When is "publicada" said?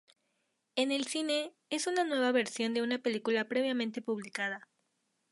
4.01-4.67